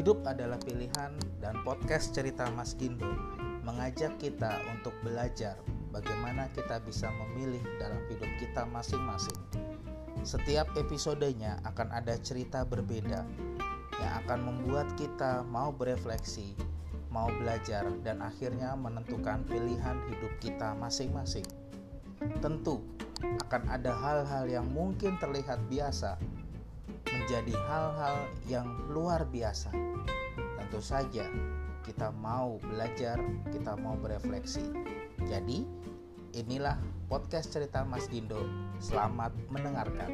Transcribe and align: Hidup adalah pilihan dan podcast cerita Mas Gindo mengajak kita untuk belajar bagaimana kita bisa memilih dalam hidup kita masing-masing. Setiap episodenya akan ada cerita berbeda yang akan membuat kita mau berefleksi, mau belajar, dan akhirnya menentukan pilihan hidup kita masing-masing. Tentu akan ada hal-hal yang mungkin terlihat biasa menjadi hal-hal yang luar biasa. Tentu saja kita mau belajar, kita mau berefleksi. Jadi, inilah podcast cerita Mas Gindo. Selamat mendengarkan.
Hidup 0.00 0.24
adalah 0.24 0.56
pilihan 0.64 1.12
dan 1.44 1.60
podcast 1.60 2.16
cerita 2.16 2.48
Mas 2.56 2.72
Gindo 2.72 3.04
mengajak 3.68 4.16
kita 4.16 4.48
untuk 4.72 4.96
belajar 5.04 5.60
bagaimana 5.92 6.48
kita 6.56 6.80
bisa 6.88 7.12
memilih 7.12 7.60
dalam 7.76 8.00
hidup 8.08 8.32
kita 8.40 8.64
masing-masing. 8.72 9.36
Setiap 10.24 10.72
episodenya 10.80 11.60
akan 11.68 11.92
ada 11.92 12.16
cerita 12.16 12.64
berbeda 12.64 13.28
yang 14.00 14.12
akan 14.24 14.40
membuat 14.48 14.88
kita 14.96 15.44
mau 15.44 15.68
berefleksi, 15.68 16.56
mau 17.12 17.28
belajar, 17.36 17.84
dan 18.00 18.24
akhirnya 18.24 18.72
menentukan 18.80 19.44
pilihan 19.52 20.00
hidup 20.08 20.32
kita 20.40 20.72
masing-masing. 20.80 21.44
Tentu 22.40 22.80
akan 23.20 23.68
ada 23.68 23.92
hal-hal 23.92 24.48
yang 24.48 24.64
mungkin 24.72 25.20
terlihat 25.20 25.60
biasa 25.68 26.16
menjadi 27.30 27.54
hal-hal 27.70 28.18
yang 28.50 28.66
luar 28.90 29.22
biasa. 29.22 29.70
Tentu 30.34 30.82
saja 30.82 31.30
kita 31.86 32.10
mau 32.18 32.58
belajar, 32.58 33.22
kita 33.54 33.78
mau 33.78 33.94
berefleksi. 33.94 34.66
Jadi, 35.30 35.62
inilah 36.34 36.74
podcast 37.06 37.54
cerita 37.54 37.86
Mas 37.86 38.10
Gindo. 38.10 38.42
Selamat 38.82 39.30
mendengarkan. 39.46 40.10